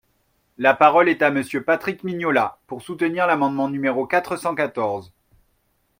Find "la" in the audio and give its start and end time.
0.57-0.73